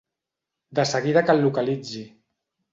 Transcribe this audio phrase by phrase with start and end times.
[0.79, 2.05] De seguida que el localitzi.